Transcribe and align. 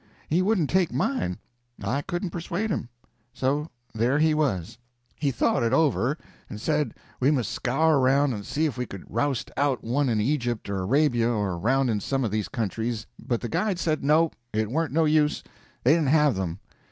He 0.27 0.41
wouldn't 0.41 0.71
take 0.71 0.91
mine, 0.91 1.37
I 1.79 2.01
couldn't 2.01 2.31
persuade 2.31 2.71
him. 2.71 2.89
So 3.35 3.69
there 3.93 4.17
he 4.17 4.33
was. 4.33 4.79
He 5.15 5.29
thought 5.29 5.61
it 5.61 5.73
over, 5.73 6.17
and 6.49 6.59
said 6.59 6.95
we 7.19 7.29
must 7.29 7.51
scour 7.51 7.99
around 7.99 8.33
and 8.33 8.43
see 8.43 8.65
if 8.65 8.79
we 8.79 8.87
could 8.87 9.03
roust 9.07 9.51
out 9.55 9.83
one 9.83 10.09
in 10.09 10.19
Egypt 10.19 10.71
or 10.71 10.79
Arabia 10.79 11.29
or 11.29 11.51
around 11.53 11.89
in 11.89 11.99
some 11.99 12.23
of 12.23 12.31
these 12.31 12.49
countries, 12.49 13.05
but 13.19 13.41
the 13.41 13.47
guide 13.47 13.77
said 13.77 14.03
no, 14.03 14.31
it 14.53 14.71
warn't 14.71 14.91
no 14.91 15.05
use, 15.05 15.43
they 15.83 15.93
didn't 15.93 16.07
have 16.07 16.33
them. 16.35 16.57